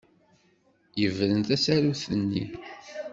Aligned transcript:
Yebren 1.01 1.39
tasarut-nni. 1.47 2.45